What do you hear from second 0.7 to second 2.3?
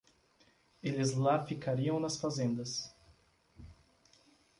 Eles lá ficariam nas